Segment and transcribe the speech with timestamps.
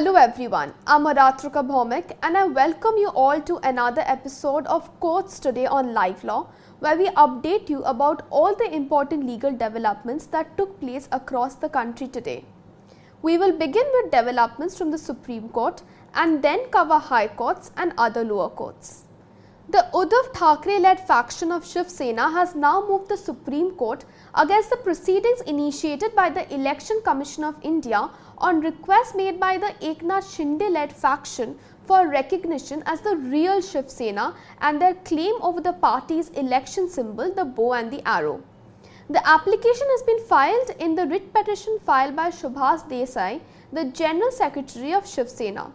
[0.00, 5.38] Hello everyone, I'm Aaratrika Bhaumik and I welcome you all to another episode of Courts
[5.38, 6.46] Today on LiveLaw
[6.78, 11.68] where we update you about all the important legal developments that took place across the
[11.68, 12.46] country today.
[13.20, 15.82] We will begin with developments from the Supreme Court
[16.14, 19.04] and then cover High Courts and other lower courts.
[19.72, 24.04] The Uddhav Thackeray-led faction of Shiv Sena has now moved the Supreme Court
[24.34, 29.72] against the proceedings initiated by the Election Commission of India on request made by the
[29.80, 35.74] Eknath Shinde-led faction for recognition as the real Shiv Sena and their claim over the
[35.74, 38.42] party's election symbol, the bow and the arrow.
[39.08, 43.40] The application has been filed in the writ petition filed by Subhash Desai,
[43.72, 45.70] the General Secretary of Shiv Sena.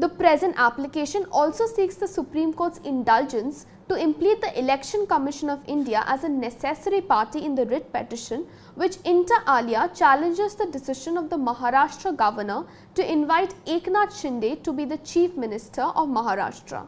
[0.00, 5.64] The present application also seeks the Supreme Court's indulgence to implement the Election Commission of
[5.66, 11.18] India as a necessary party in the writ petition which inter alia challenges the decision
[11.18, 16.86] of the Maharashtra governor to invite Eknath Shinde to be the Chief Minister of Maharashtra.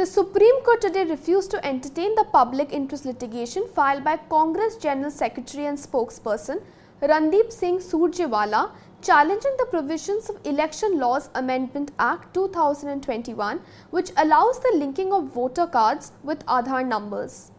[0.00, 5.10] The Supreme Court today refused to entertain the public interest litigation filed by Congress General
[5.10, 6.62] Secretary and spokesperson
[7.02, 8.70] Randeep Singh Surjewala
[9.02, 15.66] challenging the provisions of Election Laws Amendment Act 2021 which allows the linking of voter
[15.66, 17.52] cards with Aadhaar numbers.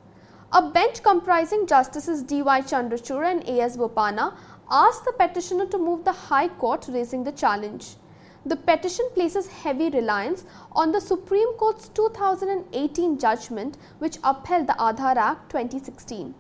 [0.52, 2.62] A bench comprising Justices D.Y.
[2.62, 3.78] Chandrachud and A.S.
[3.78, 4.34] Bopanna
[4.72, 7.98] asked the petitioner to move the High Court raising the challenge.
[8.44, 15.16] The petition places heavy reliance on the Supreme Court's 2018 judgment which upheld the Aadhaar
[15.16, 16.34] Act 2016.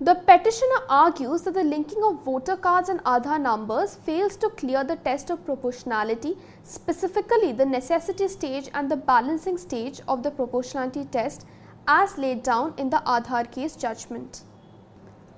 [0.00, 4.82] The petitioner argues that the linking of voter cards and Aadhaar numbers fails to clear
[4.82, 11.04] the test of proportionality, specifically the necessity stage and the balancing stage of the proportionality
[11.04, 11.46] test
[11.86, 14.42] as laid down in the Aadhaar case judgment.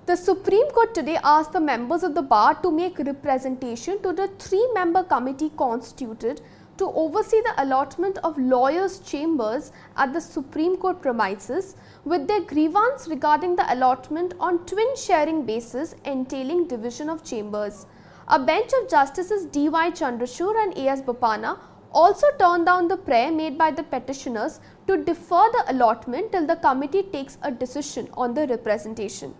[0.08, 4.28] The Supreme Court today asked the members of the bar to make representation to the
[4.38, 6.40] three-member committee constituted
[6.78, 13.06] to oversee the allotment of lawyers' chambers at the Supreme Court premises with their grievance
[13.06, 17.84] regarding the allotment on twin sharing basis entailing division of chambers.
[18.28, 19.90] A bench of Justices D.Y.
[19.90, 21.02] Chandrachud and A.S.
[21.02, 21.58] Bopanna
[21.92, 26.56] also turned down the prayer made by the petitioners to defer the allotment till the
[26.56, 29.34] committee takes a decision on the representation.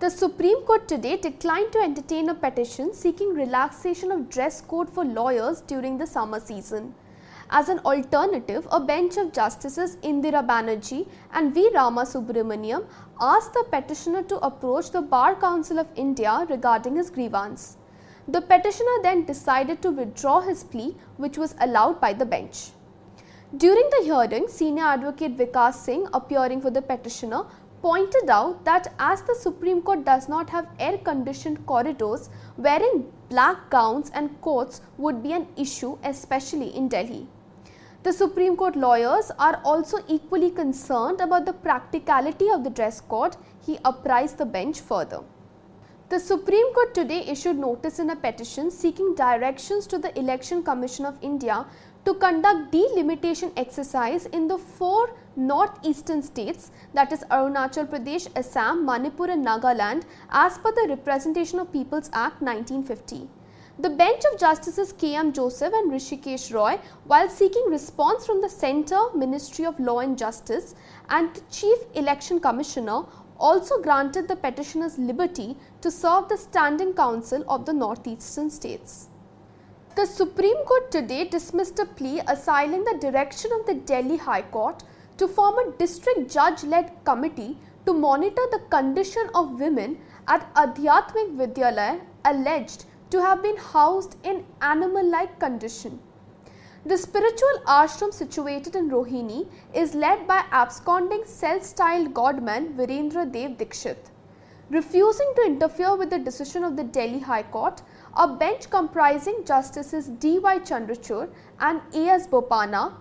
[0.00, 5.04] The Supreme Court today declined to entertain a petition seeking relaxation of dress code for
[5.04, 6.94] lawyers during the summer season.
[7.50, 11.70] As an alternative, a bench of Justices Indira Banerjee and V.
[11.74, 12.86] Ramasubramanian
[13.20, 17.76] asked the petitioner to approach the Bar Council of India regarding his grievance.
[18.28, 22.68] The petitioner then decided to withdraw his plea, which was allowed by the bench.
[23.56, 27.46] During the hearing, senior advocate Vikas Singh, appearing for the petitioner,
[27.82, 33.70] pointed out that as the Supreme Court does not have air conditioned corridors, wearing black
[33.70, 37.26] gowns and coats would be an issue, especially in Delhi.
[38.02, 43.36] The Supreme Court lawyers are also equally concerned about the practicality of the dress code,
[43.64, 45.22] he apprised the bench further.
[46.08, 51.04] The Supreme Court today issued notice in a petition seeking directions to the Election Commission
[51.04, 51.66] of India
[52.08, 59.26] to conduct delimitation exercise in the four northeastern states that is Arunachal Pradesh, Assam, Manipur
[59.26, 63.28] and Nagaland as per the Representation of Peoples Act 1950.
[63.80, 65.34] The bench of Justices K.M.
[65.34, 70.74] Joseph and Hrishikesh Roy, while seeking response from the Centre Ministry of Law and Justice
[71.10, 73.02] and the Chief Election Commissioner,
[73.38, 79.08] also granted the petitioners liberty to serve the Standing Counsel of the Northeastern States.
[79.98, 84.84] The Supreme Court today dismissed a plea assigning the direction of the Delhi High Court
[85.16, 89.98] to form a district judge-led committee to monitor the condition of women
[90.28, 95.98] at Adhyatmik Vidyalaya alleged to have been housed in animal-like condition.
[96.86, 104.12] The spiritual ashram situated in Rohini is led by absconding self-styled godman Virendra Dev Dikshit.
[104.70, 107.80] Refusing to interfere with the decision of the Delhi High Court,
[108.18, 110.58] a bench comprising Justices D.Y.
[110.58, 111.30] Chandrachud
[111.60, 112.26] and A.S.
[112.26, 112.94] Bopanna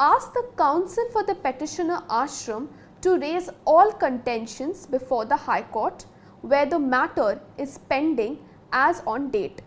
[0.00, 2.66] asked the counsel for the petitioner ashram
[3.00, 6.06] to raise all contentions before the High Court
[6.40, 8.38] where the matter is pending
[8.72, 9.62] as on date.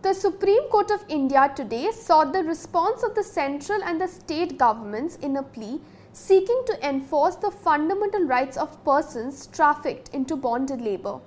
[0.00, 4.56] The Supreme Court of India today sought the response of the central and the state
[4.56, 5.82] governments in a plea
[6.14, 11.20] seeking to enforce the fundamental rights of persons trafficked into bonded labour.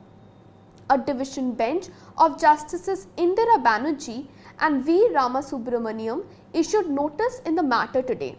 [0.89, 1.87] A division bench
[2.17, 4.27] of Justices Indira Banerjee
[4.59, 5.09] and V.
[5.13, 6.23] Ramasubramanian
[6.53, 8.37] issued notice in the matter today.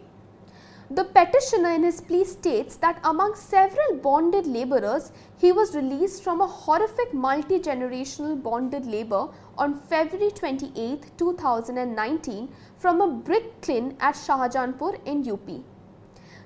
[0.91, 6.41] The petitioner in his plea states that among several bonded labourers, he was released from
[6.41, 14.99] a horrific multi-generational bonded labour on February 28, 2019 from a brick kiln at Shahjahanpur
[15.05, 15.47] in UP.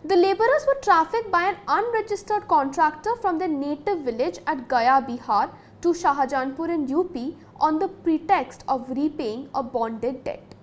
[0.05, 5.51] The labourers were trafficked by an unregistered contractor from their native village at Gaya, Bihar
[5.83, 7.15] to Shahjahanpur in UP
[7.59, 10.55] on the pretext of repaying a bonded debt.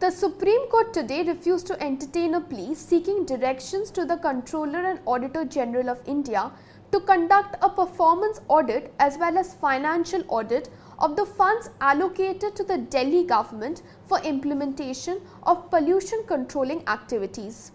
[0.00, 5.00] The Supreme Court today refused to entertain a plea seeking directions to the Comptroller and
[5.06, 6.50] Auditor General of India
[6.90, 12.64] to conduct a performance audit as well as financial audit of the funds allocated to
[12.64, 17.72] the Delhi government for implementation of pollution controlling activities.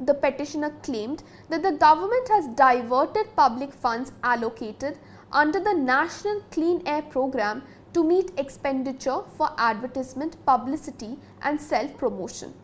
[0.00, 4.98] The petitioner claimed that the government has diverted public funds allocated
[5.34, 12.54] under the National Clean Air Program to meet expenditure for advertisement, publicity and self-promotion.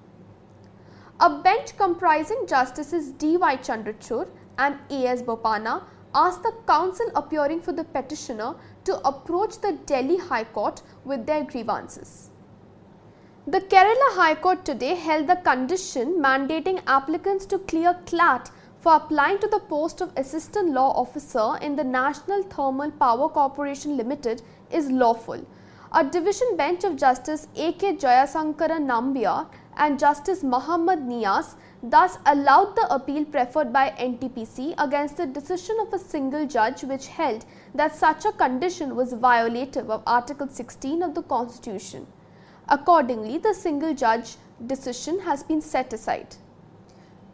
[1.21, 3.57] A bench comprising Justices D.Y.
[3.57, 4.29] Chandrachud
[4.59, 5.21] and A.S.
[5.21, 5.83] Bopanna
[6.15, 11.45] asked the counsel appearing for the petitioner to approach the Delhi High Court with their
[11.45, 12.31] grievances.
[13.47, 18.51] The Kerala High Court today held the condition mandating applicants to clear CLAT
[18.81, 23.99] for applying to the post of Assistant Law Officer in the National Thermal Power Corporation
[23.99, 24.41] Limited
[24.73, 25.47] is lawful.
[25.93, 27.97] A division bench of Justice A.K.
[27.97, 35.27] Jayasankaran Nambiar and Justice Muhammad Nias thus allowed the appeal preferred by NTPC against the
[35.27, 37.45] decision of a single judge which held
[37.75, 42.07] that such a condition was violative of Article 16 of the Constitution.
[42.69, 44.37] Accordingly, the single judge
[44.67, 46.37] decision has been set aside.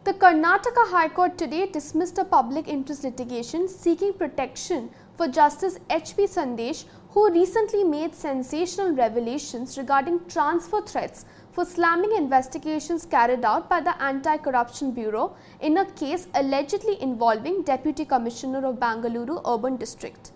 [0.07, 6.27] The Karnataka High Court today dismissed a public interest litigation seeking protection for Justice H.P.
[6.27, 13.81] Sandesh who recently made sensational revelations regarding transfer threats for slamming investigations carried out by
[13.81, 20.31] the Anti-Corruption Bureau in a case allegedly involving Deputy Commissioner of Bangalore Urban District.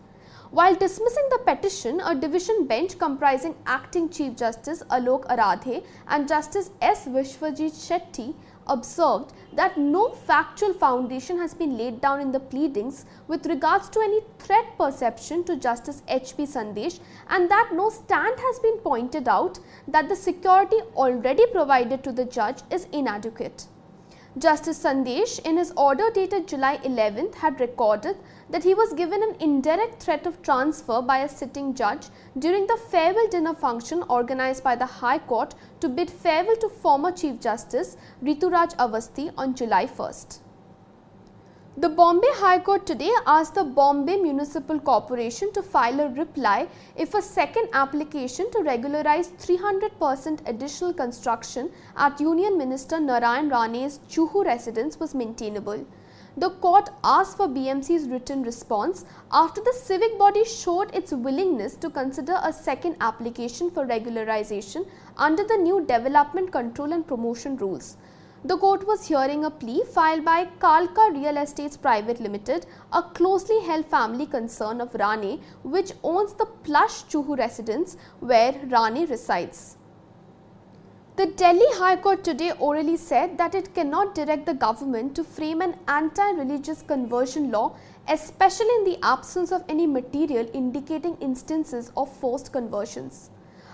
[0.49, 6.71] While dismissing the petition, a division bench comprising Acting Chief Justice Alok Aradhe and Justice
[6.81, 7.05] S.
[7.05, 8.35] Vishwajit Shetty
[8.71, 13.99] observed that no factual foundation has been laid down in the pleadings with regards to
[13.99, 16.45] any threat perception to Justice H.P.
[16.45, 22.11] Sandesh and that no stand has been pointed out that the security already provided to
[22.11, 23.67] the judge is inadequate.
[24.37, 28.15] Justice Sandesh in his order dated July 11th had recorded
[28.49, 32.07] that he was given an indirect threat of transfer by a sitting judge
[32.39, 37.11] during the farewell dinner function organized by the High Court to bid farewell to former
[37.11, 40.39] Chief Justice Rituraj Avasthi on July 1st.
[41.77, 47.13] The Bombay High Court today asked the Bombay Municipal Corporation to file a reply if
[47.13, 54.99] a second application to regularize 300% additional construction at Union Minister Narayan Rane's Juhu residence
[54.99, 55.85] was maintainable.
[56.35, 61.89] The court asked for BMC's written response after the civic body showed its willingness to
[61.89, 64.85] consider a second application for regularization
[65.15, 67.95] under the new Development Control and Promotion rules.
[68.43, 73.61] The court was hearing a plea filed by Kalka Real Estates Private Limited, a closely
[73.61, 79.77] held family concern of Rane, which owns the plush Juhu residence where Rane resides.
[81.17, 85.61] The Delhi High Court today orally said that it cannot direct the government to frame
[85.61, 87.75] an anti-religious conversion law
[88.07, 93.29] especially in the absence of any material indicating instances of forced conversions.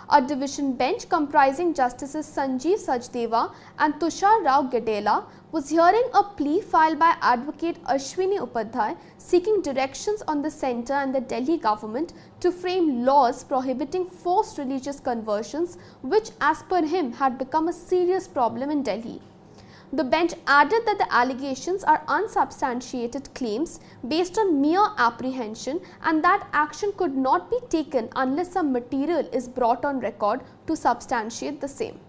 [0.10, 6.62] A division bench comprising Justices Sanjeev Sachdeva and Tushar Rao Gedela was hearing a plea
[6.62, 12.54] filed by Advocate Ashwini Upadhyay seeking directions on the centre and the Delhi government to
[12.54, 18.70] frame laws prohibiting forced religious conversions which as per him had become a serious problem
[18.70, 19.22] in Delhi.
[19.94, 26.46] The bench added that the allegations are unsubstantiated claims based on mere apprehension and that
[26.52, 31.70] action could not be taken unless some material is brought on record to substantiate the
[31.70, 32.02] same.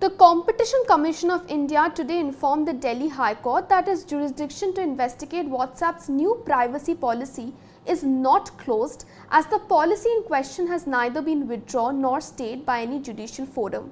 [0.00, 4.80] The Competition Commission of India today informed the Delhi High Court that its jurisdiction to
[4.80, 7.52] investigate WhatsApp's new privacy policy
[7.84, 12.80] is not closed as the policy in question has neither been withdrawn nor stayed by
[12.80, 13.90] any judicial forum.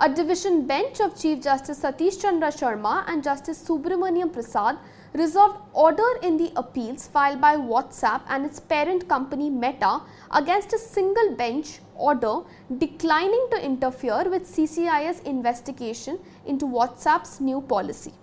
[0.00, 4.76] A division bench of Chief Justice Satish Chandra Sharma and Justice Subramaniam Prasad
[5.12, 10.00] reserved order in the appeals filed by WhatsApp and its parent company Meta
[10.32, 12.40] against a single bench order
[12.78, 18.14] declining to interfere with CCI's investigation into WhatsApp's new policy.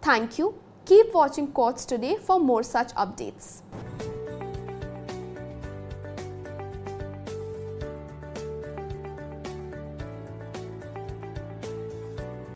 [0.00, 0.58] Thank you.
[0.84, 3.62] Keep watching Courts Today for more such updates.